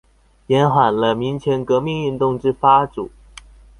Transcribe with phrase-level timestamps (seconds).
[0.47, 3.11] 延緩了民權革命運動之發主